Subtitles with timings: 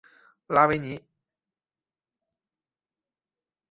[0.47, 0.99] 拉维尼。